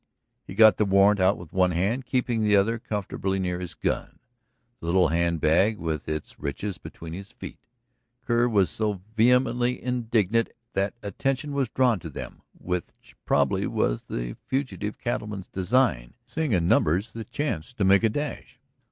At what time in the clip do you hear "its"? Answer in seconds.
6.09-6.39